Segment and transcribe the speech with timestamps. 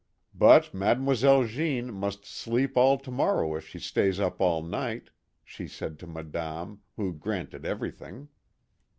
[0.33, 5.11] "But Mademoiselle Jeanne must sleep all to morrow if she stays up all night,"
[5.43, 8.29] she said to Madame, who granted everything.